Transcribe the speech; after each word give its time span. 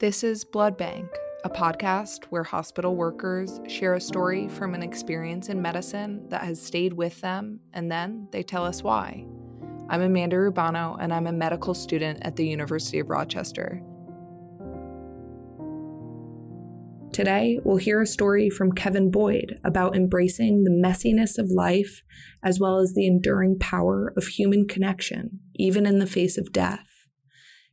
This 0.00 0.22
is 0.22 0.44
Blood 0.44 0.76
Bank, 0.76 1.10
a 1.42 1.50
podcast 1.50 2.26
where 2.26 2.44
hospital 2.44 2.94
workers 2.94 3.58
share 3.66 3.94
a 3.94 4.00
story 4.00 4.46
from 4.46 4.74
an 4.74 4.82
experience 4.84 5.48
in 5.48 5.60
medicine 5.60 6.28
that 6.28 6.42
has 6.42 6.62
stayed 6.62 6.92
with 6.92 7.20
them, 7.20 7.58
and 7.72 7.90
then 7.90 8.28
they 8.30 8.44
tell 8.44 8.64
us 8.64 8.80
why. 8.80 9.26
I'm 9.88 10.00
Amanda 10.00 10.36
Rubano, 10.36 10.96
and 11.00 11.12
I'm 11.12 11.26
a 11.26 11.32
medical 11.32 11.74
student 11.74 12.20
at 12.22 12.36
the 12.36 12.46
University 12.46 13.00
of 13.00 13.10
Rochester. 13.10 13.82
Today, 17.12 17.58
we'll 17.64 17.78
hear 17.78 18.00
a 18.00 18.06
story 18.06 18.48
from 18.50 18.70
Kevin 18.70 19.10
Boyd 19.10 19.58
about 19.64 19.96
embracing 19.96 20.62
the 20.62 20.70
messiness 20.70 21.38
of 21.38 21.50
life 21.50 22.04
as 22.44 22.60
well 22.60 22.78
as 22.78 22.94
the 22.94 23.08
enduring 23.08 23.58
power 23.58 24.12
of 24.16 24.28
human 24.28 24.68
connection, 24.68 25.40
even 25.56 25.86
in 25.86 25.98
the 25.98 26.06
face 26.06 26.38
of 26.38 26.52
death. 26.52 26.97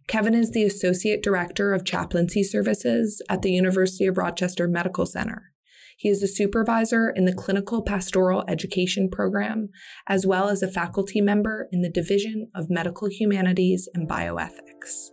Kevin 0.07 0.35
is 0.35 0.51
the 0.51 0.63
Associate 0.63 1.21
Director 1.21 1.73
of 1.73 1.83
Chaplaincy 1.83 2.43
Services 2.43 3.23
at 3.27 3.41
the 3.41 3.51
University 3.51 4.05
of 4.05 4.19
Rochester 4.19 4.67
Medical 4.67 5.07
Center. 5.07 5.51
He 5.97 6.09
is 6.09 6.21
a 6.21 6.27
supervisor 6.27 7.09
in 7.09 7.25
the 7.25 7.33
Clinical 7.33 7.81
Pastoral 7.81 8.43
Education 8.47 9.09
Program, 9.09 9.69
as 10.07 10.25
well 10.27 10.49
as 10.49 10.61
a 10.61 10.67
faculty 10.67 11.21
member 11.21 11.67
in 11.71 11.81
the 11.81 11.89
Division 11.89 12.51
of 12.53 12.69
Medical 12.69 13.09
Humanities 13.09 13.89
and 13.95 14.07
Bioethics. 14.07 15.09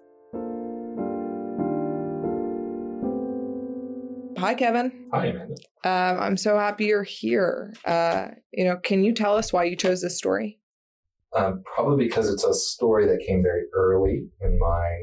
Hi, 4.38 4.54
Kevin. 4.54 5.06
Hi, 5.12 5.26
Amanda. 5.26 5.54
Um, 5.84 6.20
I'm 6.20 6.36
so 6.36 6.58
happy 6.58 6.86
you're 6.86 7.02
here. 7.02 7.72
Uh, 7.86 8.28
you 8.52 8.64
know, 8.64 8.76
can 8.76 9.04
you 9.04 9.14
tell 9.14 9.36
us 9.36 9.52
why 9.52 9.64
you 9.64 9.76
chose 9.76 10.02
this 10.02 10.18
story? 10.18 10.58
Um, 11.34 11.62
probably 11.64 12.04
because 12.04 12.30
it's 12.30 12.44
a 12.44 12.52
story 12.52 13.06
that 13.06 13.24
came 13.26 13.42
very 13.42 13.64
early 13.74 14.28
in 14.42 14.58
my 14.58 15.02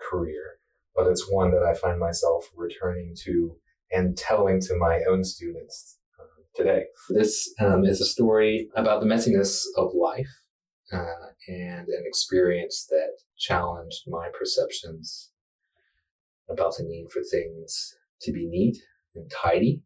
career, 0.00 0.58
but 0.96 1.06
it's 1.06 1.30
one 1.30 1.50
that 1.50 1.62
I 1.62 1.74
find 1.74 2.00
myself 2.00 2.50
returning 2.56 3.14
to 3.24 3.56
and 3.90 4.16
telling 4.16 4.60
to 4.62 4.76
my 4.78 5.00
own 5.08 5.24
students 5.24 5.98
uh, 6.18 6.24
today. 6.54 6.84
This 7.10 7.52
um, 7.60 7.84
is 7.84 8.00
a 8.00 8.06
story 8.06 8.70
about 8.74 9.00
the 9.00 9.06
messiness 9.06 9.64
of 9.76 9.92
life 9.94 10.42
uh, 10.90 11.32
and 11.48 11.86
an 11.88 12.04
experience 12.06 12.86
that 12.88 13.18
challenged 13.36 14.04
my 14.06 14.28
perceptions 14.36 15.32
about 16.48 16.74
the 16.78 16.84
need 16.84 17.08
for 17.10 17.22
things 17.22 17.94
to 18.22 18.32
be 18.32 18.46
neat 18.46 18.78
and 19.14 19.30
tidy. 19.30 19.82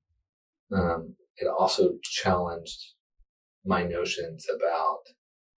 Um, 0.73 1.17
it 1.37 1.49
also 1.49 1.95
challenged 2.03 2.95
my 3.65 3.83
notions 3.83 4.47
about 4.49 5.01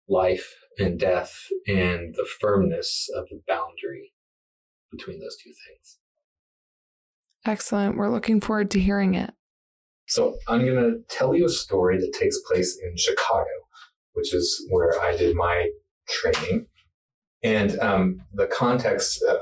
life 0.09 0.55
and 0.79 0.99
death 0.99 1.35
and 1.67 2.15
the 2.15 2.27
firmness 2.41 3.09
of 3.15 3.27
the 3.29 3.41
boundary 3.47 4.13
between 4.91 5.21
those 5.21 5.37
two 5.37 5.51
things. 5.51 5.99
Excellent. 7.45 7.97
We're 7.97 8.11
looking 8.11 8.41
forward 8.41 8.71
to 8.73 8.81
hearing 8.81 9.15
it. 9.15 9.33
So, 10.07 10.39
I'm 10.49 10.65
going 10.65 10.83
to 10.83 11.01
tell 11.11 11.35
you 11.35 11.45
a 11.45 11.51
story 11.51 11.99
that 11.99 12.15
takes 12.19 12.39
place 12.51 12.79
in 12.83 12.97
Chicago, 12.97 13.51
which 14.15 14.33
is 14.33 14.67
where 14.71 14.99
I 15.03 15.17
did 15.17 15.37
my 15.37 15.69
training. 16.09 16.67
And 17.43 17.79
um, 17.81 18.23
the 18.33 18.47
context 18.47 19.23
uh, 19.29 19.37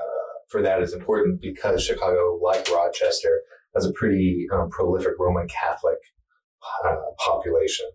for 0.49 0.63
that 0.63 0.83
is 0.83 0.93
important 0.93 1.41
because 1.41 1.85
Chicago, 1.85 2.39
like 2.43 2.69
Rochester, 2.69 3.43
has 3.75 3.87
a 3.87 3.93
pretty 3.93 4.47
um, 4.53 4.69
prolific 4.71 5.13
Roman 5.19 5.47
Catholic 5.49 5.99
uh, 6.85 6.97
population. 7.19 7.87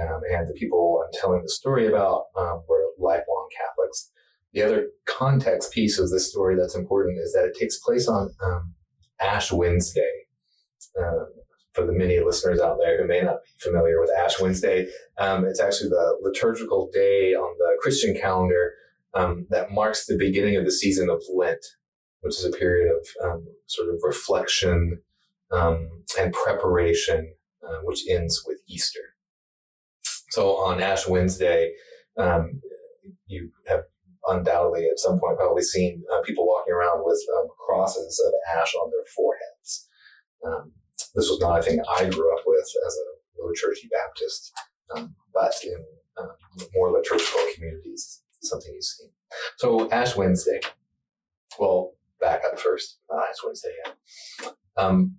Um, 0.00 0.20
and 0.32 0.48
the 0.48 0.54
people 0.54 1.02
I'm 1.04 1.12
telling 1.20 1.42
the 1.42 1.48
story 1.48 1.88
about 1.88 2.26
um, 2.36 2.62
were 2.68 2.82
lifelong 2.98 3.48
Catholics. 3.56 4.10
The 4.52 4.62
other 4.62 4.88
context 5.06 5.72
piece 5.72 5.98
of 5.98 6.10
this 6.10 6.30
story 6.30 6.56
that's 6.56 6.76
important 6.76 7.18
is 7.18 7.32
that 7.32 7.44
it 7.44 7.56
takes 7.58 7.78
place 7.78 8.08
on 8.08 8.30
um, 8.44 8.74
Ash 9.20 9.52
Wednesday. 9.52 10.10
Um, 10.98 11.26
for 11.72 11.86
the 11.86 11.92
many 11.92 12.18
listeners 12.18 12.60
out 12.60 12.78
there 12.80 13.00
who 13.00 13.06
may 13.06 13.20
not 13.20 13.44
be 13.44 13.50
familiar 13.58 14.00
with 14.00 14.10
Ash 14.10 14.40
Wednesday, 14.40 14.88
um, 15.18 15.44
it's 15.44 15.60
actually 15.60 15.90
the 15.90 16.18
liturgical 16.20 16.90
day 16.92 17.32
on 17.34 17.56
the 17.58 17.76
Christian 17.80 18.18
calendar 18.20 18.72
um, 19.14 19.46
that 19.50 19.70
marks 19.70 20.06
the 20.06 20.18
beginning 20.18 20.56
of 20.56 20.64
the 20.64 20.72
season 20.72 21.08
of 21.08 21.22
Lent, 21.32 21.64
which 22.22 22.36
is 22.36 22.44
a 22.44 22.50
period 22.50 22.92
of 22.92 23.42
sort 23.66 23.88
of 23.88 24.00
reflection 24.02 25.00
and 26.18 26.32
preparation, 26.32 27.32
uh, 27.66 27.78
which 27.84 28.00
ends 28.08 28.44
with 28.46 28.58
Easter. 28.66 29.14
So 30.30 30.56
on 30.56 30.80
Ash 30.80 31.08
Wednesday, 31.08 31.72
um, 32.16 32.60
you 33.26 33.50
have 33.68 33.82
undoubtedly 34.28 34.86
at 34.86 34.98
some 34.98 35.18
point 35.18 35.36
probably 35.36 35.62
seen 35.62 36.02
uh, 36.12 36.22
people 36.22 36.46
walking 36.46 36.72
around 36.72 37.04
with 37.04 37.20
um, 37.38 37.48
crosses 37.66 38.22
of 38.24 38.32
ash 38.56 38.74
on 38.74 38.90
their 38.90 39.04
foreheads. 39.16 39.88
Um, 40.46 40.72
this 41.14 41.28
was 41.28 41.40
not 41.40 41.58
a 41.58 41.62
thing 41.62 41.80
I 41.98 42.08
grew 42.08 42.36
up 42.36 42.44
with 42.46 42.60
as 42.86 42.96
a 42.96 43.42
low 43.42 43.52
churchy 43.54 43.88
Baptist, 43.90 44.52
um, 44.94 45.14
but 45.34 45.52
in 45.64 45.84
um, 46.18 46.30
more 46.74 46.92
liturgical 46.92 47.40
communities, 47.54 48.22
something 48.42 48.72
you 48.72 48.82
see. 48.82 49.06
So 49.58 49.90
Ash 49.90 50.16
Wednesday. 50.16 50.60
Well, 51.58 51.94
back 52.20 52.42
up 52.46 52.58
first. 52.58 52.98
Not 53.10 53.24
Ash 53.28 53.36
Wednesday. 53.44 53.72
Um, 54.76 55.16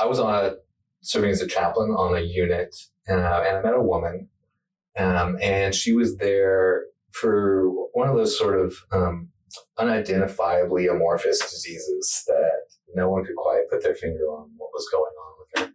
I 0.00 0.06
was 0.06 0.18
on 0.18 0.32
a 0.34 0.56
serving 1.02 1.30
as 1.30 1.40
a 1.40 1.46
chaplain 1.46 1.90
on 1.90 2.16
a 2.16 2.20
unit 2.20 2.74
uh, 3.10 3.44
and 3.46 3.56
I 3.58 3.62
met 3.62 3.74
a 3.74 3.82
woman, 3.82 4.28
um, 4.98 5.38
and 5.40 5.74
she 5.74 5.92
was 5.92 6.16
there 6.16 6.84
for 7.12 7.70
one 7.92 8.08
of 8.08 8.16
those 8.16 8.38
sort 8.38 8.60
of 8.60 8.74
um, 8.92 9.28
unidentifiably 9.78 10.90
amorphous 10.90 11.38
diseases 11.38 12.24
that 12.26 12.62
no 12.94 13.10
one 13.10 13.24
could 13.24 13.36
quite 13.36 13.68
put 13.70 13.82
their 13.82 13.94
finger 13.94 14.24
on 14.24 14.50
what 14.56 14.70
was 14.72 14.88
going 14.92 15.12
on 15.24 15.34
with 15.38 15.60
her. 15.60 15.74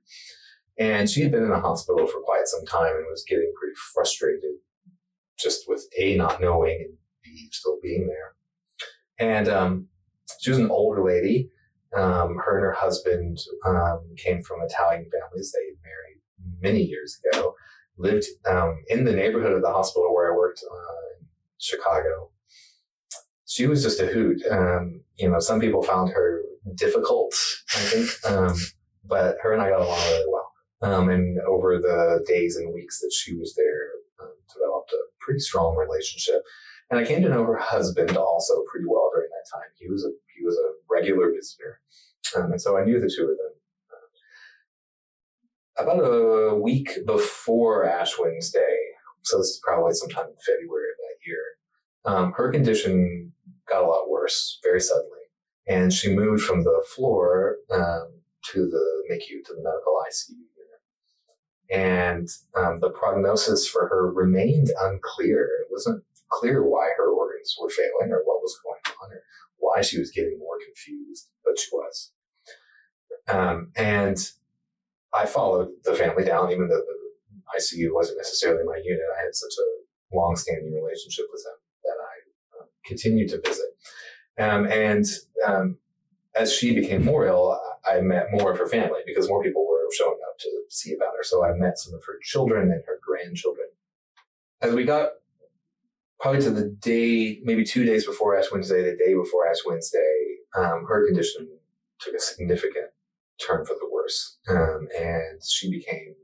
And 0.77 1.09
she 1.09 1.21
had 1.21 1.31
been 1.31 1.43
in 1.43 1.49
the 1.49 1.59
hospital 1.59 2.07
for 2.07 2.21
quite 2.21 2.45
some 2.45 2.65
time 2.65 2.95
and 2.95 3.05
was 3.09 3.25
getting 3.27 3.51
pretty 3.59 3.75
frustrated 3.93 4.53
just 5.39 5.65
with 5.67 5.85
A, 5.99 6.15
not 6.15 6.41
knowing 6.41 6.79
and 6.81 6.97
B, 7.23 7.49
still 7.51 7.77
being 7.81 8.07
there. 8.07 8.35
And 9.19 9.47
um, 9.47 9.87
she 10.39 10.49
was 10.49 10.59
an 10.59 10.71
older 10.71 11.03
lady. 11.03 11.49
Um, 11.95 12.37
her 12.43 12.57
and 12.57 12.65
her 12.65 12.75
husband 12.75 13.37
um, 13.67 14.01
came 14.17 14.41
from 14.41 14.61
Italian 14.63 15.05
families. 15.11 15.51
They 15.51 15.65
had 15.65 15.77
married 15.83 16.21
many 16.61 16.81
years 16.81 17.19
ago, 17.23 17.55
lived 17.97 18.25
um, 18.49 18.83
in 18.87 19.03
the 19.03 19.13
neighborhood 19.13 19.53
of 19.53 19.61
the 19.61 19.71
hospital 19.71 20.13
where 20.13 20.31
I 20.31 20.35
worked 20.35 20.61
uh, 20.69 21.19
in 21.19 21.27
Chicago. 21.57 22.29
She 23.45 23.67
was 23.67 23.83
just 23.83 24.01
a 24.01 24.07
hoot. 24.07 24.41
Um, 24.49 25.01
you 25.15 25.29
know, 25.29 25.39
some 25.39 25.59
people 25.59 25.83
found 25.83 26.09
her 26.11 26.41
difficult, 26.75 27.33
I 27.75 27.79
think, 27.79 28.09
um, 28.25 28.55
but 29.05 29.37
her 29.43 29.53
and 29.53 29.61
I 29.61 29.69
got 29.69 29.81
along 29.81 29.99
really 29.99 30.25
well. 30.31 30.51
Um, 30.81 31.09
and 31.09 31.39
over 31.47 31.79
the 31.79 32.23
days 32.27 32.57
and 32.57 32.73
weeks 32.73 32.99
that 32.99 33.13
she 33.13 33.35
was 33.35 33.53
there, 33.55 33.89
um, 34.21 34.33
developed 34.53 34.91
a 34.91 34.97
pretty 35.19 35.39
strong 35.39 35.77
relationship. 35.77 36.41
And 36.89 36.99
I 36.99 37.05
came 37.05 37.21
to 37.21 37.29
know 37.29 37.45
her 37.45 37.57
husband 37.57 38.17
also 38.17 38.53
pretty 38.71 38.85
well 38.87 39.09
during 39.13 39.29
that 39.29 39.57
time. 39.57 39.69
He 39.79 39.89
was 39.89 40.03
a 40.03 40.09
he 40.35 40.43
was 40.43 40.57
a 40.57 40.73
regular 40.89 41.31
visitor, 41.31 41.79
um, 42.35 42.51
and 42.51 42.61
so 42.61 42.77
I 42.77 42.83
knew 42.83 42.99
the 42.99 43.11
two 43.15 43.23
of 43.23 43.37
them 43.37 43.52
about 45.77 45.99
a 45.99 46.55
week 46.55 46.89
before 47.05 47.85
Ash 47.85 48.13
Wednesday, 48.19 48.77
so 49.23 49.37
this 49.37 49.47
is 49.47 49.61
probably 49.63 49.93
sometime 49.93 50.25
in 50.25 50.35
February 50.45 50.89
of 50.89 50.97
that 50.97 51.27
year, 51.27 51.43
um, 52.05 52.33
her 52.33 52.51
condition 52.51 53.31
got 53.67 53.83
a 53.83 53.87
lot 53.87 54.09
worse 54.09 54.59
very 54.63 54.81
suddenly. 54.81 55.09
And 55.67 55.93
she 55.93 56.13
moved 56.13 56.43
from 56.43 56.63
the 56.63 56.83
floor 56.93 57.57
um, 57.71 58.19
to 58.51 58.69
the 58.69 59.03
MICU, 59.09 59.45
to 59.45 59.53
the 59.53 59.63
medical 59.63 59.97
ICU 60.09 60.35
unit. 60.35 61.71
And 61.71 62.29
um, 62.57 62.79
the 62.81 62.89
prognosis 62.89 63.67
for 63.67 63.87
her 63.87 64.11
remained 64.11 64.71
unclear. 64.81 65.45
It 65.61 65.67
wasn't 65.71 66.03
clear 66.29 66.63
why 66.63 66.89
her 66.97 67.09
organs 67.09 67.55
were 67.61 67.69
failing 67.69 68.11
or 68.11 68.23
what 68.25 68.41
was 68.41 68.59
going 68.63 68.97
on 69.01 69.15
or 69.15 69.23
why 69.57 69.81
she 69.81 69.99
was 69.99 70.11
getting 70.11 70.37
more 70.39 70.57
confused, 70.65 71.29
but 71.45 71.57
she 71.57 71.69
was. 71.71 72.11
Um, 73.29 73.71
and 73.77 74.17
I 75.13 75.25
followed 75.25 75.69
the 75.83 75.95
family 75.95 76.23
down, 76.23 76.51
even 76.51 76.67
though 76.67 76.81
the 76.81 77.59
ICU 77.59 77.93
wasn't 77.93 78.17
necessarily 78.17 78.63
my 78.63 78.77
unit. 78.83 79.03
I 79.19 79.23
had 79.23 79.35
such 79.35 79.53
a 79.59 80.15
long-standing 80.15 80.73
relationship 80.73 81.25
with 81.31 81.43
them 81.43 81.55
that 81.83 81.97
I 81.99 82.61
uh, 82.61 82.65
continued 82.85 83.29
to 83.29 83.41
visit. 83.45 83.67
Um, 84.39 84.65
and 84.65 85.05
um, 85.45 85.77
as 86.35 86.53
she 86.53 86.73
became 86.73 87.05
more 87.05 87.27
ill, 87.27 87.59
I 87.85 88.01
met 88.01 88.27
more 88.31 88.51
of 88.51 88.57
her 88.57 88.67
family 88.67 89.01
because 89.05 89.29
more 89.29 89.43
people 89.43 89.67
were 89.67 89.79
showing 89.95 90.17
up 90.27 90.37
to 90.39 90.49
see 90.69 90.93
about 90.93 91.13
her. 91.17 91.23
So 91.23 91.45
I 91.45 91.53
met 91.53 91.77
some 91.77 91.93
of 91.93 92.01
her 92.05 92.19
children 92.21 92.71
and 92.71 92.83
her 92.87 92.99
grandchildren. 93.05 93.67
As 94.61 94.73
we 94.73 94.83
got 94.83 95.09
probably 96.19 96.41
to 96.41 96.51
the 96.51 96.69
day, 96.69 97.39
maybe 97.43 97.63
two 97.63 97.85
days 97.85 98.05
before 98.05 98.37
Ash 98.37 98.51
Wednesday, 98.51 98.81
the 98.81 98.97
day 98.97 99.13
before 99.13 99.47
Ash 99.47 99.59
Wednesday, 99.65 100.37
um, 100.55 100.85
her 100.87 101.05
condition 101.05 101.49
took 101.99 102.15
a 102.15 102.19
significant 102.19 102.87
turn 103.45 103.65
for 103.65 103.73
the 103.73 103.89
worse. 103.91 104.37
Um, 104.49 104.87
and 104.97 105.41
she 105.43 105.71
became 105.71 106.15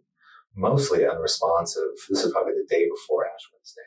mostly 0.55 1.07
unresponsive. 1.07 1.91
This 2.09 2.23
is 2.23 2.31
probably 2.31 2.53
the 2.53 2.67
day 2.69 2.87
before 2.89 3.25
Ash 3.25 3.47
Wednesday. 3.53 3.81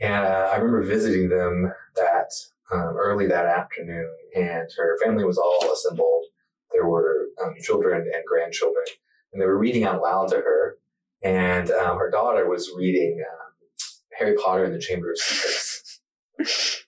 And 0.00 0.26
uh, 0.26 0.50
I 0.52 0.56
remember 0.56 0.82
visiting 0.82 1.28
them 1.28 1.72
that 1.94 2.30
um, 2.72 2.96
early 2.96 3.26
that 3.28 3.46
afternoon, 3.46 4.08
and 4.36 4.68
her 4.76 4.98
family 5.02 5.24
was 5.24 5.38
all 5.38 5.72
assembled. 5.72 6.24
There 6.72 6.86
were 6.86 7.28
um, 7.42 7.54
children 7.62 8.10
and 8.12 8.24
grandchildren, 8.26 8.84
and 9.32 9.40
they 9.40 9.46
were 9.46 9.58
reading 9.58 9.84
out 9.84 10.02
loud 10.02 10.28
to 10.30 10.36
her. 10.36 10.78
And 11.22 11.70
um, 11.70 11.98
her 11.98 12.10
daughter 12.10 12.48
was 12.48 12.70
reading 12.76 13.22
um, 13.26 13.52
Harry 14.18 14.36
Potter 14.36 14.64
and 14.64 14.74
the 14.74 14.78
Chamber 14.78 15.12
of 15.12 15.18
Secrets. 15.18 16.00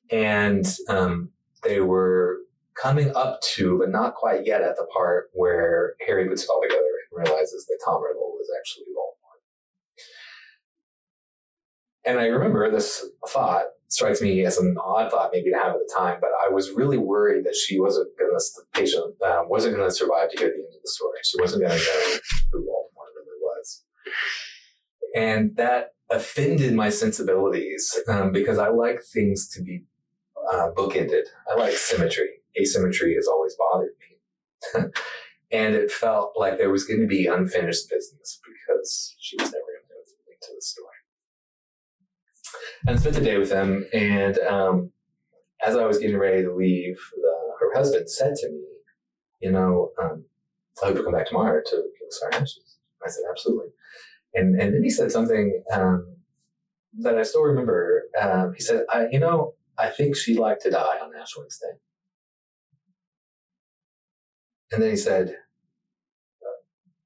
and 0.10 0.66
um, 0.88 1.30
they 1.62 1.80
were 1.80 2.37
coming 2.80 3.14
up 3.16 3.40
to, 3.42 3.78
but 3.78 3.90
not 3.90 4.14
quite 4.14 4.46
yet, 4.46 4.62
at 4.62 4.76
the 4.76 4.86
part 4.92 5.30
where 5.32 5.94
Harry 6.06 6.28
puts 6.28 6.44
it 6.44 6.48
all 6.50 6.62
together 6.62 6.82
and 6.82 7.26
realizes 7.26 7.66
that 7.66 7.78
Tom 7.84 8.02
Riddle 8.02 8.32
was 8.36 8.48
actually 8.58 8.86
Voldemort. 8.96 9.40
And 12.10 12.20
I 12.20 12.26
remember 12.26 12.70
this 12.70 13.04
thought 13.28 13.64
strikes 13.88 14.20
me 14.20 14.44
as 14.44 14.58
an 14.58 14.76
odd 14.82 15.10
thought 15.10 15.30
maybe 15.32 15.50
to 15.50 15.56
have 15.56 15.72
at 15.72 15.78
the 15.78 15.94
time, 15.96 16.18
but 16.20 16.30
I 16.44 16.52
was 16.52 16.70
really 16.72 16.98
worried 16.98 17.44
that 17.44 17.54
she 17.54 17.80
wasn't 17.80 18.08
going 18.18 18.30
to, 18.30 18.44
the 18.56 18.78
patient 18.78 19.14
um, 19.26 19.48
wasn't 19.48 19.76
going 19.76 19.88
to 19.88 19.94
survive 19.94 20.30
to 20.30 20.38
hear 20.38 20.48
the 20.48 20.54
end 20.54 20.64
of 20.64 20.82
the 20.82 20.90
story. 20.90 21.18
She 21.24 21.40
wasn't 21.40 21.62
going 21.62 21.78
to 21.78 21.84
know 21.84 22.18
who 22.52 22.58
Voldemort 22.60 23.12
really 23.16 23.40
was. 23.40 23.84
And 25.16 25.56
that 25.56 25.94
offended 26.10 26.74
my 26.74 26.90
sensibilities 26.90 27.98
um, 28.08 28.32
because 28.32 28.58
I 28.58 28.68
like 28.68 29.00
things 29.02 29.48
to 29.50 29.62
be 29.62 29.84
uh, 30.52 30.68
bookended. 30.76 31.24
I 31.50 31.58
like 31.58 31.72
symmetry. 31.72 32.37
Asymmetry 32.60 33.14
has 33.14 33.26
always 33.26 33.56
bothered 33.56 33.90
me. 34.00 34.80
and 35.52 35.74
it 35.74 35.90
felt 35.90 36.32
like 36.36 36.58
there 36.58 36.70
was 36.70 36.84
going 36.84 37.00
to 37.00 37.06
be 37.06 37.26
unfinished 37.26 37.88
business 37.88 38.40
because 38.44 39.16
she 39.18 39.36
was 39.36 39.52
never 39.52 39.64
going 39.64 39.82
to 39.86 39.94
know 39.94 40.36
to 40.40 40.54
the 40.54 40.62
story 40.62 40.98
and 42.86 43.00
spent 43.00 43.16
the 43.16 43.20
day 43.20 43.38
with 43.38 43.50
them. 43.50 43.86
And 43.92 44.38
um, 44.38 44.90
as 45.66 45.76
I 45.76 45.86
was 45.86 45.98
getting 45.98 46.18
ready 46.18 46.42
to 46.42 46.54
leave, 46.54 46.98
the, 47.16 47.34
her 47.60 47.74
husband 47.74 48.10
said 48.10 48.34
to 48.36 48.48
me, 48.48 48.64
"You 49.40 49.52
know, 49.52 49.90
um, 50.00 50.24
I 50.82 50.86
hope 50.86 50.96
you 50.96 51.04
come 51.04 51.12
back 51.12 51.28
tomorrow 51.28 51.60
to 51.64 51.76
us 51.76 52.22
our 52.22 52.34
ashes." 52.34 52.76
I 53.04 53.10
said, 53.10 53.24
"Absolutely." 53.30 53.70
And 54.34 54.60
and 54.60 54.74
then 54.74 54.82
he 54.82 54.90
said 54.90 55.10
something 55.10 55.62
um, 55.72 56.16
that 57.00 57.18
I 57.18 57.22
still 57.22 57.42
remember. 57.42 58.04
Um, 58.20 58.54
he 58.54 58.62
said, 58.62 58.84
I, 58.90 59.06
"You 59.10 59.20
know, 59.20 59.54
I 59.78 59.88
think 59.88 60.16
she'd 60.16 60.38
like 60.38 60.60
to 60.60 60.70
die 60.70 60.98
on 61.02 61.10
Ash 61.20 61.36
Wednesday." 61.36 61.78
And 64.72 64.82
then 64.82 64.90
he 64.90 64.96
said, 64.96 65.36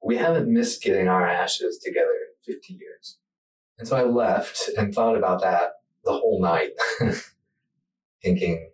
"We 0.03 0.17
haven't 0.17 0.53
missed 0.53 0.83
getting 0.83 1.09
our 1.09 1.27
ashes 1.27 1.79
together 1.79 2.11
in 2.11 2.55
50 2.55 2.75
years." 2.75 3.19
And 3.79 3.89
so 3.89 3.97
I 3.97 4.05
left 4.05 4.71
and 4.77 4.95
thought 4.95 5.17
about 5.17 5.43
that 5.43 5.73
the 6.05 6.13
whole 6.13 6.41
night, 6.41 6.71
thinking, 8.23 8.71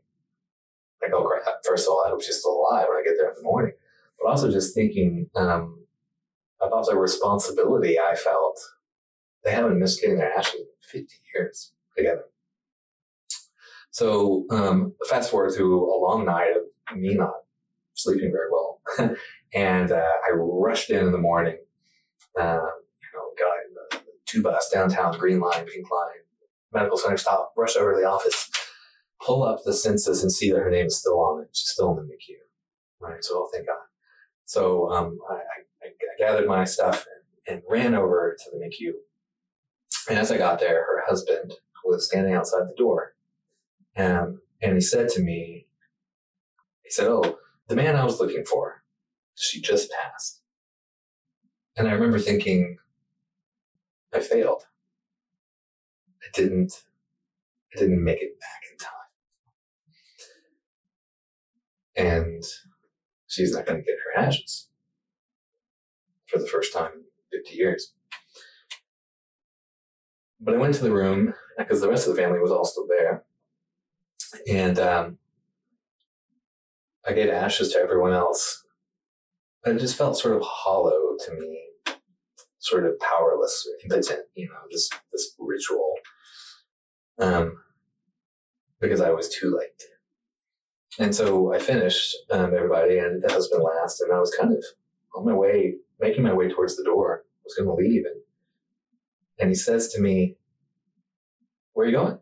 like, 1.02 1.12
oh 1.14 1.25
crap, 1.25 1.44
first 1.64 1.87
of 1.87 1.93
all, 1.93 2.05
I 2.06 2.11
hope 2.11 2.23
she's 2.23 2.38
still 2.38 2.58
alive 2.58 2.87
when 2.88 2.99
I 2.99 3.05
get 3.05 3.14
there 3.19 3.29
in 3.29 3.37
the 3.37 3.43
morning. 3.43 3.75
But 4.20 4.31
also 4.31 4.50
just 4.50 4.75
thinking 4.75 5.29
um, 5.37 5.85
about 6.61 6.87
the 6.87 6.96
responsibility 6.96 7.99
I 7.99 8.14
felt. 8.14 8.58
They 9.44 9.52
haven't 9.52 9.79
missed 9.79 10.00
getting 10.00 10.19
their 10.19 10.32
ashes 10.32 10.61
in 10.61 10.67
50 10.81 11.14
years 11.35 11.73
together. 11.96 12.25
So 13.90 14.44
um, 14.50 14.94
fast 15.08 15.31
forward 15.31 15.55
to 15.56 15.64
a 15.64 15.96
long 15.99 16.25
night 16.26 16.52
of 16.56 16.96
me 16.96 17.14
not 17.14 17.32
sleeping 17.94 18.31
very 18.32 18.50
well. 18.50 18.57
and 19.55 19.93
uh, 19.93 19.97
I 20.27 20.35
rushed 20.35 20.91
in 20.91 21.06
in 21.06 21.12
the 21.12 21.19
morning. 21.19 21.59
Uh, 22.39 22.61
you 23.03 23.09
know, 23.15 23.33
got 23.39 24.03
two 24.27 24.43
bus 24.43 24.71
downtown, 24.73 25.19
green 25.19 25.41
line, 25.41 25.65
pink 25.65 25.91
line, 25.91 26.23
medical 26.73 26.99
center 26.99 27.17
stop, 27.17 27.53
rush 27.56 27.77
over 27.77 27.95
to 27.95 28.00
the 28.00 28.06
office, 28.06 28.50
pull 29.21 29.43
up 29.43 29.61
the 29.65 29.73
census 29.73 30.23
and 30.23 30.33
see 30.33 30.50
that 30.50 30.61
her 30.61 30.71
name 30.71 30.87
is 30.87 30.99
still 30.99 31.19
on 31.21 31.43
it. 31.43 31.49
She's 31.53 31.71
still 31.71 31.91
in 31.91 31.97
the 31.97 32.03
MICU. 32.03 32.37
Right. 33.00 33.25
So, 33.25 33.35
oh, 33.37 33.49
thank 33.53 33.67
God. 33.67 33.77
So, 34.45 34.91
um, 34.91 35.19
I, 35.31 35.35
I, 35.35 35.39
I, 35.85 35.89
gathered 36.19 36.49
my 36.49 36.65
stuff 36.65 37.06
and, 37.47 37.56
and 37.56 37.62
ran 37.69 37.95
over 37.95 38.37
to 38.39 38.50
the 38.50 38.59
MICU. 38.59 38.93
And 40.09 40.19
as 40.19 40.33
I 40.33 40.39
got 40.39 40.59
there, 40.59 40.85
her 40.85 41.05
husband 41.06 41.55
was 41.85 42.06
standing 42.06 42.35
outside 42.35 42.69
the 42.69 42.75
door. 42.77 43.15
Um, 43.97 44.41
and 44.61 44.75
he 44.75 44.81
said 44.81 45.09
to 45.11 45.23
me, 45.23 45.67
he 46.83 46.91
said, 46.91 47.09
Oh, 47.09 47.39
the 47.69 47.77
man 47.77 47.97
I 47.97 48.05
was 48.05 48.21
looking 48.21 48.45
for, 48.45 48.77
she 49.38 49.61
just 49.61 49.90
passed. 49.93 50.40
And 51.76 51.88
I 51.88 51.93
remember 51.93 52.19
thinking, 52.19 52.76
I 54.12 54.20
failed. 54.20 54.64
I 56.23 56.26
didn't, 56.35 56.85
I 57.75 57.79
didn't 57.79 58.02
make 58.02 58.20
it 58.20 58.40
back 58.40 58.62
in 58.70 58.79
time. 58.79 58.93
And 61.96 62.44
she's 63.26 63.55
not 63.55 63.67
going 63.67 63.79
to 63.81 63.85
get 63.85 63.99
her 64.14 64.20
ashes 64.20 64.69
for 66.26 66.38
the 66.38 66.46
first 66.46 66.73
time 66.73 66.90
in 67.32 67.40
50 67.43 67.56
years. 67.56 67.94
But 70.40 70.55
I 70.55 70.58
went 70.58 70.75
to 70.75 70.82
the 70.82 70.93
room 70.93 71.35
because 71.56 71.81
the 71.81 71.88
rest 71.88 72.08
of 72.08 72.14
the 72.14 72.23
family 72.23 72.38
was 72.38 72.52
all 72.52 72.64
still 72.64 72.87
there. 72.88 73.25
And 74.49 74.79
um, 74.79 75.19
I 77.06 77.12
gave 77.12 77.31
ashes 77.31 77.73
to 77.73 77.79
everyone 77.79 78.12
else. 78.12 78.64
But 79.64 79.76
it 79.76 79.81
just 79.81 79.96
felt 79.96 80.19
sort 80.19 80.37
of 80.37 80.43
hollow 80.43 81.16
to 81.26 81.32
me 81.34 81.69
sort 82.58 82.84
of 82.87 82.99
powerless 83.00 83.66
or 83.66 83.78
impotent, 83.84 84.26
you 84.34 84.46
know, 84.46 84.60
this 84.70 84.90
this 85.12 85.34
ritual. 85.38 85.94
Um, 87.19 87.58
because 88.81 89.00
I 89.00 89.10
was 89.10 89.28
too 89.28 89.56
late. 89.56 89.82
And 91.00 91.14
so 91.14 91.52
I 91.52 91.58
finished 91.58 92.16
um, 92.31 92.55
everybody, 92.55 92.99
and 92.99 93.22
the 93.22 93.32
husband 93.32 93.62
last, 93.62 94.00
and 94.00 94.12
I 94.12 94.19
was 94.19 94.34
kind 94.38 94.52
of 94.52 94.64
on 95.14 95.25
my 95.25 95.34
way, 95.34 95.76
making 96.00 96.22
my 96.25 96.32
way 96.32 96.49
towards 96.49 96.76
the 96.76 96.84
door. 96.84 97.25
I 97.25 97.43
was 97.44 97.54
going 97.54 97.69
to 97.69 97.75
leave, 97.75 98.04
and 98.04 98.20
and 99.40 99.49
he 99.49 99.54
says 99.54 99.93
to 99.93 100.00
me, 100.00 100.37
"Where 101.72 101.87
are 101.87 101.90
you 101.90 101.96
going?" 101.96 102.19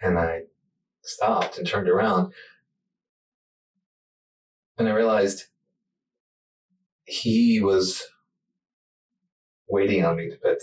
And 0.00 0.18
I 0.18 0.42
stopped 1.02 1.58
and 1.58 1.66
turned 1.66 1.88
around, 1.88 2.32
and 4.78 4.88
I 4.88 4.92
realized 4.92 5.44
he 7.04 7.60
was 7.60 8.02
waiting 9.68 10.04
on 10.04 10.16
me 10.16 10.30
to 10.30 10.36
put 10.36 10.58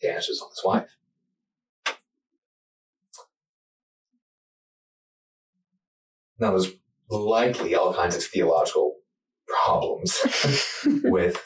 the 0.00 0.08
ashes 0.08 0.40
on 0.42 0.50
his 0.50 0.62
wife. 0.64 0.90
Now, 6.38 6.50
there's 6.50 6.72
likely 7.08 7.74
all 7.74 7.94
kinds 7.94 8.14
of 8.14 8.22
theological 8.22 8.96
problems 9.46 10.18
with 11.04 11.42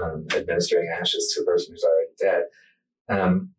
um, 0.00 0.26
administering 0.34 0.88
ashes 0.88 1.32
to 1.34 1.42
a 1.42 1.44
person 1.44 1.74
who's 1.74 1.84
already 1.84 2.10
dead. 2.20 2.44
Um, 3.08 3.50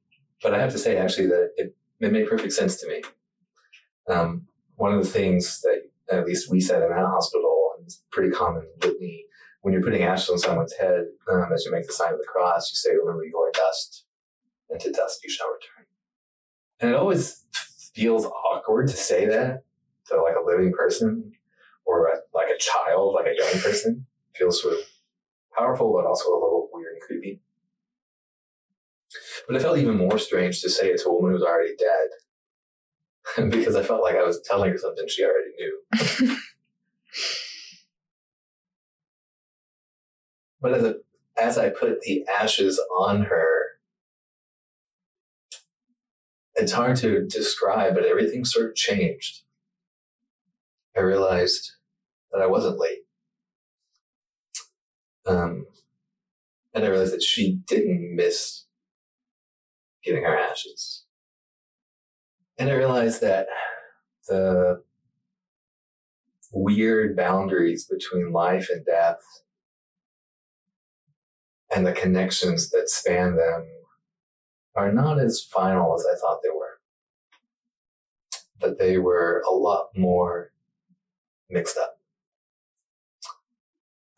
but 0.42 0.54
I 0.54 0.60
have 0.60 0.72
to 0.72 0.78
say, 0.78 0.98
actually, 0.98 1.28
that 1.28 1.52
it, 1.58 1.76
it 2.00 2.12
made 2.12 2.30
perfect 2.30 2.54
sense 2.54 2.78
to 2.78 2.88
me. 2.88 3.02
Um, 4.10 4.48
one 4.76 4.94
of 4.94 5.04
the 5.04 5.10
things 5.10 5.62
that 5.62 5.84
at 6.14 6.26
least 6.26 6.50
we 6.50 6.62
said 6.62 6.82
in 6.84 6.90
that 6.90 7.06
hospital 7.06 7.72
and 7.78 7.86
it's 7.86 8.02
pretty 8.12 8.32
common 8.32 8.68
litany. 8.82 9.26
When 9.62 9.74
you're 9.74 9.84
putting 9.84 10.04
ashes 10.04 10.30
on 10.30 10.40
someone's 10.40 10.74
head, 10.74 11.06
um, 11.32 11.46
as 11.54 11.66
you 11.66 11.72
make 11.72 11.88
the 11.88 11.94
sign 11.94 12.12
of 12.12 12.20
the 12.20 12.26
cross, 12.26 12.70
you 12.70 12.76
say, 12.76 12.98
Remember, 12.98 13.24
you 13.24 13.38
are 13.38 13.52
dust, 13.54 14.04
and 14.70 14.80
to 14.82 14.92
dust 14.92 15.24
you 15.24 15.30
shall 15.30 15.48
return. 15.48 15.86
And 16.82 16.92
it 16.92 16.96
always 16.96 17.46
feels 17.94 18.26
awkward 18.26 18.90
to 18.90 18.96
say 18.96 19.26
that 19.26 19.64
to 20.08 20.22
like 20.22 20.36
a 20.36 20.46
living 20.46 20.74
person 20.74 21.32
or 21.86 22.08
a, 22.08 22.18
like 22.34 22.50
a 22.50 22.60
child, 22.60 23.16
like 23.16 23.28
a 23.28 23.36
young 23.38 23.62
person. 23.62 24.06
It 24.34 24.38
feels 24.38 24.62
sort 24.62 24.74
of 24.74 24.80
powerful, 25.58 25.94
but 25.94 26.08
also 26.08 26.30
a 26.30 26.34
little 26.34 26.70
weird 26.74 26.94
and 26.94 27.02
creepy. 27.02 27.40
But 29.48 29.56
it 29.56 29.62
felt 29.62 29.78
even 29.78 29.98
more 29.98 30.18
strange 30.18 30.62
to 30.62 30.70
say 30.70 30.90
it 30.90 31.02
to 31.02 31.10
a 31.10 31.14
woman 31.14 31.32
who's 31.32 31.44
already 31.44 31.76
dead 31.78 32.10
because 33.50 33.76
I 33.76 33.84
felt 33.84 34.04
like 34.04 34.16
I 34.16 34.24
was 34.24 34.42
telling 34.42 34.72
her 34.72 34.78
something 34.78 35.08
she 35.08 35.24
already 35.24 35.52
knew. 35.58 36.38
But 40.64 40.74
as, 40.76 40.84
a, 40.86 40.96
as 41.38 41.58
I 41.58 41.70
put 41.70 42.02
the 42.02 42.26
ashes 42.26 42.80
on 42.98 43.24
her, 43.24 43.64
it's 46.56 46.72
hard 46.72 46.96
to 46.98 47.28
describe, 47.28 47.96
but 47.96 48.06
everything 48.06 48.46
sort 48.46 48.70
of 48.70 48.76
changed. 48.76 49.42
I 50.96 51.02
realized 51.02 51.74
that 52.32 52.42
I 52.42 52.46
wasn't 52.48 52.80
late. 52.80 53.00
Um, 55.26 55.68
and 56.74 56.86
I 56.86 56.88
realized 56.88 57.14
that 57.14 57.24
she 57.24 57.60
didn't 57.68 58.16
miss 58.16 58.64
getting 60.02 60.24
her 60.24 60.38
ashes. 60.38 61.03
And 62.58 62.70
I 62.70 62.74
realized 62.74 63.22
that 63.22 63.48
the 64.28 64.84
weird 66.54 67.16
boundaries 67.16 67.86
between 67.86 68.32
life 68.32 68.70
and 68.72 68.86
death 68.86 69.22
and 71.76 71.86
the 71.86 71.94
connections 71.94 72.70
that 72.70 72.90
span 72.90 73.36
them 73.36 73.66
are 74.76 74.92
not 74.92 75.20
as 75.20 75.42
final 75.44 75.96
as 75.96 76.06
I 76.06 76.16
thought 76.20 76.42
they 76.44 76.50
were. 76.50 76.80
that 78.62 78.80
they 78.80 78.98
were 78.98 79.44
a 79.48 79.52
lot 79.54 79.90
more 79.96 80.52
mixed 81.50 81.78
up. 81.78 82.00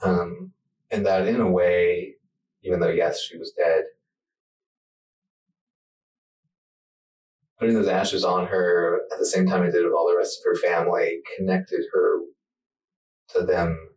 Um, 0.02 0.54
and 0.92 1.06
that 1.06 1.28
in 1.28 1.42
a 1.42 1.50
way, 1.50 2.16
even 2.64 2.80
though 2.80 2.90
yes, 2.90 3.22
she 3.22 3.38
was 3.38 3.52
dead, 3.52 3.86
putting 7.60 7.76
those 7.76 7.88
ashes 7.88 8.24
on 8.24 8.48
her 8.48 9.02
at 9.12 9.20
the 9.20 9.26
same 9.26 9.48
time 9.48 9.64
I 9.64 9.72
did 9.72 9.84
with 9.84 9.94
all 9.94 10.08
the 10.10 10.18
rest 10.18 10.40
of 10.40 10.44
her 10.46 10.56
family 10.56 11.22
connected 11.38 11.86
her 11.94 12.20
to 13.30 13.46
them 13.46 13.90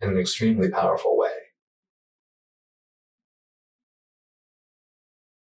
in 0.00 0.10
an 0.10 0.18
extremely 0.18 0.70
powerful 0.70 1.16
way. 1.16 1.30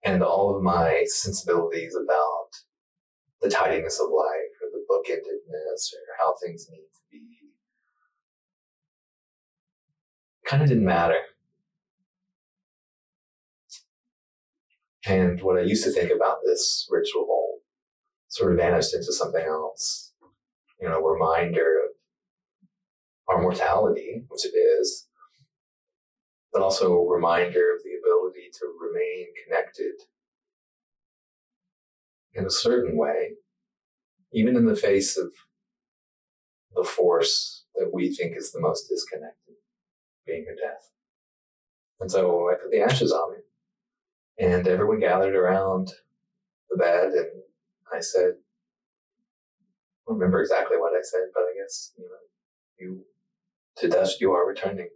And 0.03 0.21
all 0.21 0.55
of 0.55 0.61
my 0.61 1.05
sensibilities 1.07 1.95
about 1.95 2.49
the 3.41 3.49
tidiness 3.49 3.99
of 4.01 4.09
life 4.09 4.53
or 4.61 4.69
the 4.71 4.85
bookendedness 4.89 5.93
or 5.93 6.03
how 6.19 6.35
things 6.43 6.67
need 6.69 6.77
to 6.77 6.99
be 7.09 7.33
kind 10.45 10.61
of 10.61 10.69
didn't 10.69 10.85
matter. 10.85 11.15
And 15.05 15.41
what 15.41 15.57
I 15.57 15.63
used 15.63 15.83
to 15.83 15.91
think 15.91 16.11
about 16.15 16.37
this 16.45 16.87
ritual 16.89 17.59
sort 18.29 18.51
of 18.51 18.57
vanished 18.57 18.93
into 18.93 19.11
something 19.11 19.43
else. 19.43 20.13
You 20.81 20.89
know, 20.89 20.97
a 20.97 21.11
reminder 21.11 21.79
of 21.85 21.91
our 23.27 23.41
mortality, 23.41 24.23
which 24.27 24.45
it 24.45 24.57
is, 24.57 25.07
but 26.51 26.61
also 26.61 26.93
a 26.93 27.13
reminder 27.13 27.73
of 27.73 27.83
the 27.83 27.91
ability 28.01 28.49
to 28.53 28.65
remain 28.81 29.27
connected 29.45 29.93
in 32.33 32.45
a 32.45 32.49
certain 32.49 32.97
way, 32.97 33.33
even 34.33 34.55
in 34.55 34.65
the 34.65 34.75
face 34.75 35.17
of 35.17 35.31
the 36.75 36.83
force 36.83 37.65
that 37.75 37.91
we 37.93 38.13
think 38.13 38.35
is 38.35 38.51
the 38.51 38.61
most 38.61 38.87
disconnected, 38.89 39.55
being 40.25 40.45
her 40.47 40.55
death. 40.55 40.89
And 41.99 42.09
so 42.09 42.49
I 42.49 42.55
put 42.55 42.71
the 42.71 42.81
ashes 42.81 43.11
on 43.11 43.33
me 43.33 43.37
and 44.39 44.67
everyone 44.67 44.99
gathered 44.99 45.35
around 45.35 45.91
the 46.69 46.77
bed, 46.77 47.11
and 47.13 47.29
I 47.93 47.99
said, 47.99 48.33
I 50.05 50.11
don't 50.11 50.17
remember 50.17 50.41
exactly 50.41 50.77
what 50.77 50.93
I 50.93 51.01
said, 51.01 51.27
but 51.33 51.41
I 51.41 51.53
guess, 51.61 51.93
you 51.97 52.05
know, 52.05 52.15
you, 52.79 53.05
to 53.77 53.89
dust 53.89 54.19
you 54.19 54.31
are 54.33 54.47
returning. 54.47 54.89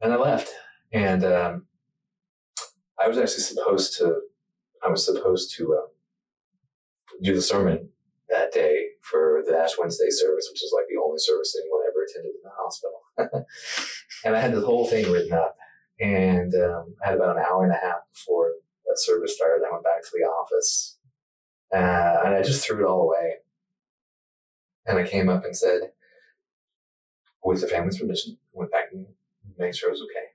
And 0.00 0.12
I 0.12 0.16
left. 0.16 0.52
And 0.92 1.24
um, 1.24 1.66
I 3.02 3.08
was 3.08 3.18
actually 3.18 3.42
supposed 3.42 3.96
to, 3.98 4.20
I 4.84 4.88
was 4.88 5.04
supposed 5.04 5.54
to 5.56 5.74
uh, 5.74 5.86
do 7.22 7.34
the 7.34 7.42
sermon 7.42 7.88
that 8.28 8.52
day 8.52 8.86
for 9.02 9.42
the 9.46 9.56
Ash 9.56 9.72
Wednesday 9.78 10.10
service, 10.10 10.48
which 10.50 10.62
is 10.62 10.72
like 10.74 10.86
the 10.88 11.00
only 11.02 11.18
service 11.18 11.56
anyone 11.60 11.80
ever 11.88 12.04
attended 12.04 12.32
in 12.34 12.42
the 12.42 12.50
hospital. 12.56 13.46
and 14.24 14.36
I 14.36 14.40
had 14.40 14.54
this 14.54 14.64
whole 14.64 14.86
thing 14.86 15.10
written 15.10 15.32
up. 15.32 15.56
And 16.02 16.52
um, 16.56 16.96
I 17.02 17.10
had 17.10 17.16
about 17.16 17.36
an 17.36 17.44
hour 17.48 17.62
and 17.62 17.72
a 17.72 17.76
half 17.76 18.00
before 18.12 18.50
that 18.86 18.98
service 18.98 19.36
started. 19.36 19.64
I 19.64 19.70
went 19.70 19.84
back 19.84 20.02
to 20.02 20.10
the 20.12 20.24
office 20.24 20.98
uh, 21.72 22.26
and 22.26 22.34
I 22.34 22.42
just 22.42 22.66
threw 22.66 22.84
it 22.84 22.88
all 22.88 23.02
away. 23.02 23.34
And 24.84 24.98
I 24.98 25.06
came 25.06 25.28
up 25.28 25.44
and 25.44 25.56
said, 25.56 25.92
with 27.44 27.60
the 27.60 27.68
family's 27.68 27.98
permission, 27.98 28.38
went 28.52 28.72
back 28.72 28.86
and 28.92 29.06
made 29.56 29.76
sure 29.76 29.90
it 29.90 29.92
was 29.92 30.02
okay. 30.02 30.26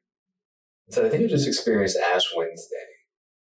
And 0.86 0.95
said, 0.95 1.05
I 1.05 1.09
think 1.09 1.25
I 1.25 1.27
just 1.27 1.47
experienced 1.47 1.97
Ash 1.97 2.24
Wednesday 2.36 2.75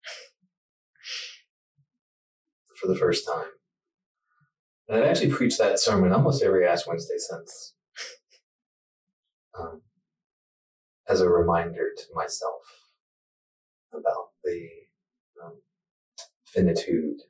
for 2.80 2.88
the 2.88 2.98
first 2.98 3.28
time. 3.28 3.48
And 4.88 4.98
I've 4.98 5.10
actually 5.10 5.32
preached 5.32 5.58
that 5.58 5.80
sermon 5.80 6.14
almost 6.14 6.42
every 6.42 6.66
Ash 6.66 6.88
Wednesday 6.88 7.18
since. 7.18 7.74
Um, 9.58 9.84
as 11.08 11.22
a 11.22 11.30
reminder 11.30 11.90
to 11.96 12.04
myself 12.14 12.92
about 13.94 14.30
the 14.44 14.68
um, 15.44 15.54
finitude 16.46 17.22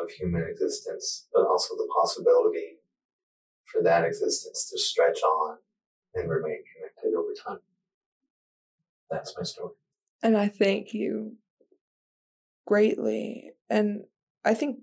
of 0.00 0.10
human 0.10 0.42
existence, 0.42 1.26
but 1.34 1.46
also 1.46 1.74
the 1.76 1.88
possibility 2.00 2.78
for 3.64 3.82
that 3.82 4.04
existence 4.04 4.68
to 4.70 4.78
stretch 4.78 5.22
on 5.22 5.58
and 6.14 6.30
remain 6.30 6.62
connected 6.74 7.16
over 7.16 7.32
time. 7.46 7.60
That's 9.10 9.34
my 9.36 9.44
story. 9.44 9.74
And 10.22 10.36
I 10.36 10.48
thank 10.48 10.94
you 10.94 11.36
greatly. 12.66 13.52
And 13.68 14.04
I 14.44 14.54
think, 14.54 14.78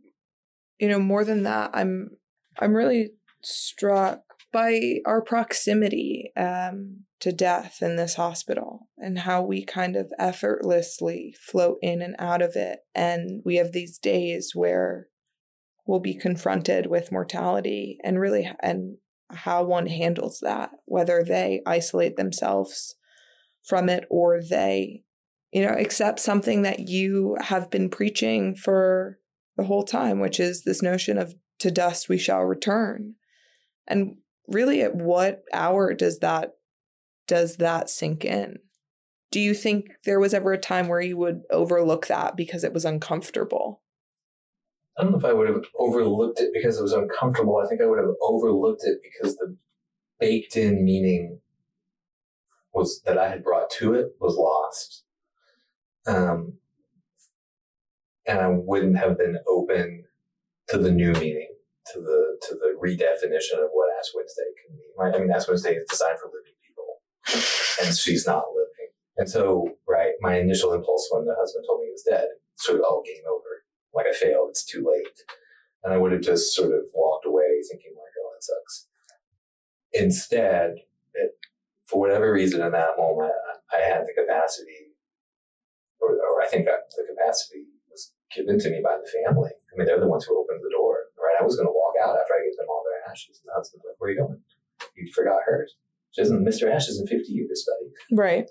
you 0.79 0.87
know, 0.87 0.99
more 0.99 1.23
than 1.23 1.43
that, 1.43 1.71
I'm 1.73 2.11
I'm 2.59 2.73
really 2.73 3.11
struck 3.41 4.21
by 4.51 4.99
our 5.05 5.21
proximity 5.21 6.31
um, 6.35 7.01
to 7.19 7.31
death 7.31 7.79
in 7.81 7.95
this 7.95 8.15
hospital 8.15 8.87
and 8.97 9.19
how 9.19 9.43
we 9.43 9.63
kind 9.63 9.95
of 9.95 10.11
effortlessly 10.17 11.35
float 11.39 11.77
in 11.81 12.01
and 12.01 12.15
out 12.17 12.41
of 12.41 12.55
it. 12.55 12.79
And 12.95 13.41
we 13.45 13.57
have 13.57 13.71
these 13.71 13.97
days 13.97 14.51
where 14.55 15.07
we'll 15.85 15.99
be 15.99 16.15
confronted 16.15 16.87
with 16.87 17.11
mortality 17.11 17.97
and 18.03 18.19
really, 18.19 18.51
and 18.61 18.97
how 19.31 19.63
one 19.63 19.87
handles 19.87 20.39
that, 20.41 20.71
whether 20.85 21.23
they 21.23 21.61
isolate 21.65 22.15
themselves 22.15 22.95
from 23.63 23.89
it 23.89 24.05
or 24.09 24.41
they, 24.41 25.03
you 25.51 25.61
know, 25.63 25.73
accept 25.73 26.19
something 26.19 26.63
that 26.63 26.87
you 26.87 27.37
have 27.41 27.69
been 27.69 27.89
preaching 27.89 28.55
for 28.55 29.19
the 29.57 29.65
whole 29.65 29.83
time, 29.83 30.19
which 30.19 30.39
is 30.39 30.63
this 30.63 30.81
notion 30.81 31.17
of 31.17 31.35
to 31.59 31.69
dust 31.69 32.07
we 32.07 32.17
shall 32.17 32.41
return. 32.41 33.15
And 33.87 34.17
really, 34.51 34.81
at 34.81 34.95
what 34.95 35.43
hour 35.53 35.93
does 35.93 36.19
that 36.19 36.53
does 37.27 37.57
that 37.57 37.89
sink 37.89 38.25
in? 38.25 38.57
Do 39.31 39.39
you 39.39 39.53
think 39.53 39.91
there 40.05 40.19
was 40.19 40.33
ever 40.33 40.53
a 40.53 40.57
time 40.57 40.87
where 40.87 41.01
you 41.01 41.17
would 41.17 41.43
overlook 41.51 42.07
that 42.07 42.35
because 42.35 42.63
it 42.63 42.73
was 42.73 42.85
uncomfortable? 42.85 43.83
I 44.97 45.03
don't 45.03 45.11
know 45.11 45.19
if 45.19 45.25
I 45.25 45.33
would 45.33 45.47
have 45.47 45.63
overlooked 45.77 46.39
it 46.41 46.49
because 46.53 46.79
it 46.79 46.81
was 46.81 46.93
uncomfortable. 46.93 47.61
I 47.63 47.67
think 47.67 47.81
I 47.81 47.85
would 47.85 47.99
have 47.99 48.15
overlooked 48.21 48.83
it 48.83 48.99
because 49.03 49.35
the 49.37 49.55
baked 50.19 50.57
in 50.57 50.83
meaning 50.83 51.39
was 52.73 53.01
that 53.05 53.17
I 53.17 53.29
had 53.29 53.43
brought 53.43 53.69
to 53.71 53.93
it 53.93 54.15
was 54.19 54.35
lost. 54.35 55.03
Um, 56.07 56.53
and 58.25 58.39
I 58.39 58.47
wouldn't 58.47 58.97
have 58.97 59.17
been 59.17 59.37
open 59.47 60.05
to 60.69 60.77
the 60.77 60.91
new 60.91 61.13
meaning, 61.13 61.49
to 61.93 61.99
the 62.01 62.37
to 62.47 62.55
the 62.55 62.77
redefinition 62.77 63.63
of 63.63 63.69
what 63.71 63.89
Ash 63.97 64.11
Wednesday 64.15 64.49
can 64.61 64.75
mean. 64.75 64.93
Right? 64.97 65.15
I 65.15 65.19
mean, 65.19 65.31
Ash 65.31 65.47
Wednesday 65.47 65.75
is 65.75 65.87
designed 65.89 66.19
for 66.19 66.27
living 66.27 66.57
people, 66.65 67.01
and 67.83 67.95
she's 67.95 68.25
not 68.25 68.45
living. 68.53 68.69
And 69.17 69.29
so, 69.29 69.75
right, 69.87 70.13
my 70.21 70.39
initial 70.39 70.73
impulse 70.73 71.09
when 71.11 71.25
the 71.25 71.35
husband 71.37 71.65
told 71.67 71.81
me 71.81 71.87
he 71.87 71.91
was 71.91 72.07
dead, 72.07 72.27
sort 72.55 72.79
of, 72.79 72.85
oh, 72.87 73.03
game 73.05 73.27
over. 73.27 73.67
Like 73.93 74.05
I 74.07 74.13
failed, 74.13 74.49
it's 74.51 74.63
too 74.63 74.79
late. 74.79 75.07
And 75.83 75.93
I 75.93 75.97
would 75.97 76.11
have 76.11 76.21
just 76.21 76.53
sort 76.53 76.71
of 76.71 76.87
walked 76.93 77.25
away 77.25 77.59
thinking, 77.69 77.91
like, 77.95 78.15
oh, 78.19 78.31
that 78.33 78.43
sucks. 78.43 78.87
Instead, 79.91 80.75
it, 81.13 81.31
for 81.85 81.99
whatever 81.99 82.31
reason 82.31 82.61
in 82.61 82.71
that 82.71 82.97
moment, 82.97 83.33
I 83.73 83.81
had 83.81 84.05
the 84.05 84.13
capacity, 84.15 84.95
or, 85.99 86.11
or 86.11 86.41
I 86.41 86.47
think 86.47 86.65
the 86.65 87.03
capacity 87.03 87.67
was 87.91 88.13
given 88.33 88.59
to 88.59 88.69
me 88.69 88.81
by 88.83 88.97
the 88.97 89.09
family. 89.25 89.51
I 89.51 89.71
mean, 89.75 89.87
they're 89.87 89.99
the 89.99 90.07
ones 90.07 90.25
who 90.25 90.39
opened 90.39 90.61
the 90.63 90.71
door, 90.71 91.08
right? 91.19 91.39
I 91.39 91.43
was 91.43 91.55
going 91.55 91.67
to 91.67 91.75
walk 91.75 91.95
out 92.01 92.15
after 92.15 92.33
I 92.33 92.43
gave 92.43 92.57
them 92.57 92.71
all 92.71 92.83
their 92.83 93.03
ashes. 93.11 93.39
And 93.43 93.51
the 93.51 93.55
husband's 93.55 93.85
like, 93.85 93.99
where 93.99 94.09
are 94.09 94.13
you 94.13 94.19
going? 94.19 94.41
You 94.95 95.11
forgot 95.13 95.45
hers. 95.45 95.75
She 96.11 96.21
hasn't 96.21 96.41
missed 96.41 96.61
her 96.61 96.71
ashes 96.71 96.99
in 96.99 97.05
50 97.05 97.31
years, 97.31 97.67
buddy. 97.67 97.91
Right. 98.11 98.49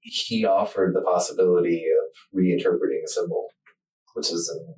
He 0.00 0.44
offered 0.44 0.94
the 0.94 1.02
possibility 1.02 1.86
of 1.88 2.10
reinterpreting 2.36 3.02
a 3.04 3.08
symbol, 3.08 3.48
which 4.14 4.30
is 4.30 4.52
in, 4.52 4.76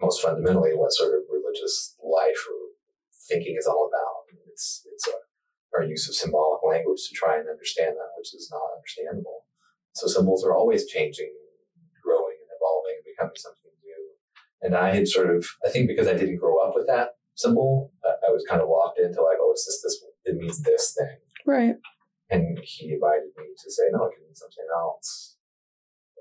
most 0.00 0.22
fundamentally 0.22 0.72
what 0.74 0.92
sort 0.92 1.14
of 1.14 1.22
religious 1.30 1.96
life 2.02 2.40
or 2.50 2.76
thinking 3.28 3.56
is 3.58 3.66
all 3.66 3.88
about. 3.88 4.28
It's, 4.48 4.86
it's 4.86 5.08
a, 5.08 5.16
our 5.74 5.82
use 5.82 6.08
of 6.08 6.14
symbolic 6.14 6.60
language 6.62 7.00
to 7.08 7.14
try 7.14 7.38
and 7.38 7.48
understand 7.48 7.96
that, 7.96 8.14
which 8.16 8.34
is 8.34 8.48
not 8.52 8.62
understandable. 8.76 9.44
So 9.94 10.06
symbols 10.06 10.44
are 10.44 10.54
always 10.54 10.86
changing, 10.86 11.32
growing 12.02 12.38
and 12.38 12.50
evolving, 12.54 13.02
and 13.02 13.06
becoming 13.06 13.38
something. 13.38 13.63
And 14.64 14.74
I 14.74 14.94
had 14.94 15.06
sort 15.06 15.28
of, 15.28 15.46
I 15.64 15.68
think 15.68 15.88
because 15.88 16.08
I 16.08 16.14
didn't 16.14 16.40
grow 16.40 16.58
up 16.58 16.72
with 16.74 16.86
that 16.86 17.10
symbol, 17.34 17.92
I 18.04 18.32
was 18.32 18.44
kind 18.48 18.62
of 18.62 18.68
locked 18.68 18.98
into 18.98 19.20
like, 19.20 19.36
oh, 19.38 19.52
it's 19.52 19.66
just 19.66 19.82
this 19.84 20.02
it 20.24 20.36
means 20.36 20.62
this 20.62 20.96
thing. 20.98 21.18
Right. 21.46 21.76
And 22.30 22.58
he 22.62 22.94
invited 22.94 23.28
me 23.36 23.44
to 23.62 23.70
say, 23.70 23.84
no, 23.92 24.06
it 24.06 24.16
can 24.16 24.24
mean 24.24 24.34
something 24.34 24.64
else. 24.74 25.36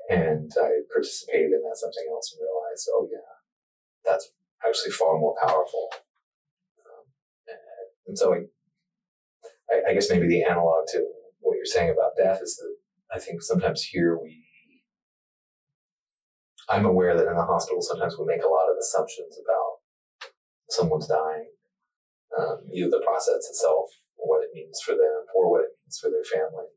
And 0.10 0.52
I 0.62 0.84
participated 0.92 1.54
in 1.54 1.64
that 1.64 1.80
something 1.80 2.04
else 2.12 2.36
and 2.36 2.44
realized, 2.44 2.90
oh, 2.92 3.08
yeah, 3.10 3.32
that's 4.04 4.30
actually 4.68 4.92
far 4.92 5.18
more 5.18 5.36
powerful. 5.42 5.88
Um, 6.84 7.06
and 8.08 8.18
so 8.18 8.36
I, 9.72 9.92
I 9.92 9.94
guess 9.94 10.10
maybe 10.10 10.28
the 10.28 10.44
analog 10.44 10.86
to 10.90 11.08
what 11.40 11.56
you're 11.56 11.66
saying 11.66 11.92
about 11.92 12.18
death 12.18 12.42
is 12.44 12.58
that 12.58 12.76
I 13.16 13.20
think 13.20 13.42
sometimes 13.42 13.84
here 13.84 14.20
we 14.22 14.43
I'm 16.70 16.86
aware 16.86 17.16
that 17.16 17.28
in 17.28 17.36
the 17.36 17.46
hospital, 17.46 17.82
sometimes 17.82 18.18
we 18.18 18.26
make 18.26 18.44
a 18.44 18.48
lot 18.48 18.72
of 18.72 18.78
assumptions 18.80 19.38
about 19.38 19.84
someone's 20.70 21.08
dying, 21.08 21.50
um, 22.38 22.64
either 22.74 22.90
the 22.90 23.04
process 23.04 23.48
itself, 23.50 23.90
or 24.18 24.30
what 24.30 24.44
it 24.44 24.52
means 24.54 24.80
for 24.82 24.94
them, 24.94 25.28
or 25.36 25.52
what 25.52 25.62
it 25.62 25.76
means 25.84 26.00
for 26.00 26.10
their 26.10 26.24
family. 26.24 26.72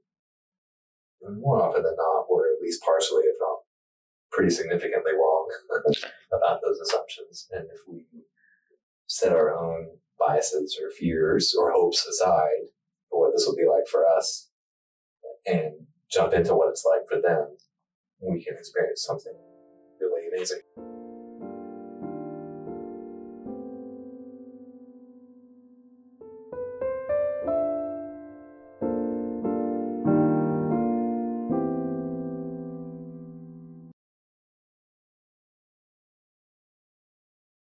And 1.23 1.41
more 1.41 1.63
often 1.63 1.83
than 1.83 1.97
not, 1.97 2.27
we're 2.29 2.53
at 2.53 2.61
least 2.61 2.83
partially, 2.83 3.25
if 3.25 3.37
not 3.41 3.61
pretty 4.31 4.51
significantly 4.51 5.13
wrong 5.13 5.49
about 6.33 6.61
those 6.63 6.79
assumptions. 6.81 7.49
And 7.53 7.65
if 7.73 7.81
we 7.89 8.05
set 9.07 9.33
our 9.33 9.57
own 9.57 9.99
biases 10.19 10.79
or 10.83 10.91
fears 10.91 11.55
or 11.59 11.73
hopes 11.73 12.07
aside 12.07 12.71
for 13.09 13.21
what 13.21 13.33
this 13.33 13.47
will 13.47 13.57
be 13.57 13.69
like 13.69 13.87
for 13.91 14.05
us 14.07 14.51
and 15.47 15.87
jump 16.11 16.33
into 16.33 16.55
what 16.55 16.71
it's 16.71 16.85
like 16.85 17.09
for 17.09 17.21
them, 17.21 17.57
we 18.21 18.45
can 18.45 18.55
experience 18.55 19.05
something 19.05 19.35
amazing. 20.37 20.61